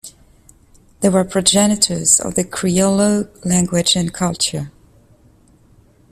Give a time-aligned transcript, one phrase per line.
[1.01, 4.71] They were the progenitors of the Crioulo language and culture.